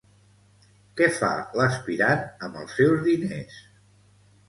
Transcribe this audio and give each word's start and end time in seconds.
Què 1.01 1.09
fa 1.19 1.29
l'aspirant 1.61 2.25
amb 2.49 2.61
els 2.65 2.77
seus 2.81 3.07
diners? 3.13 3.65